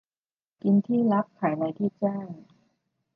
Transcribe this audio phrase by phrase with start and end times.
[0.61, 1.41] กินที่ลับไข
[1.77, 2.27] ที่แจ้ง